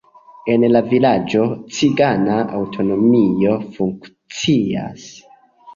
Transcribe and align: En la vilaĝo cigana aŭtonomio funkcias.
En 0.53 0.63
la 0.71 0.79
vilaĝo 0.93 1.43
cigana 1.77 2.39
aŭtonomio 2.61 3.55
funkcias. 3.79 5.09